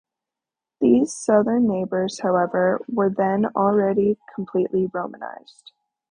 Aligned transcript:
These 0.79 1.13
southern 1.13 1.67
neighbours, 1.67 2.21
however, 2.21 2.81
were 2.87 3.11
then 3.15 3.45
already 3.55 4.17
completely 4.33 4.87
Romanised. 4.87 5.73